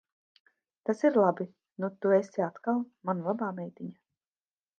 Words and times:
Tas 0.89 1.03
ir 1.09 1.19
labi. 1.23 1.47
Nu 1.83 1.91
tu 1.99 2.15
esi 2.17 2.45
atkal 2.47 2.83
mana 3.11 3.29
labā 3.29 3.53
meitiņa. 3.61 3.97